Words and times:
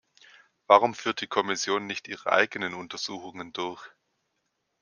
Warum 0.65 0.95
führt 0.95 1.21
die 1.21 1.27
Kommission 1.27 1.85
nicht 1.85 2.07
ihre 2.07 2.31
eigenen 2.31 2.73
Untersuchungen 2.73 3.53
durch? 3.53 3.87